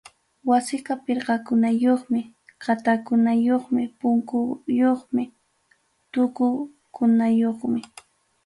[0.49, 2.21] Wasiqa pirqakunayuqmi,
[2.63, 5.23] qatakunayuqmi, punkuyuqmi,
[6.11, 7.81] tuqukunayuqmi.